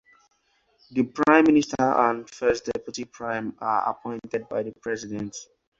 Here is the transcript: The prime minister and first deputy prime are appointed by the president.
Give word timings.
The 0.89 1.03
prime 1.03 1.43
minister 1.45 1.75
and 1.79 2.27
first 2.27 2.65
deputy 2.65 3.05
prime 3.05 3.55
are 3.59 3.87
appointed 3.91 4.49
by 4.49 4.63
the 4.63 4.71
president. 4.81 5.37